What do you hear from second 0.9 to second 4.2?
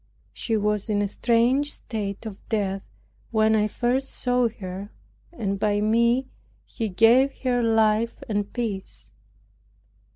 a strange state of death when I first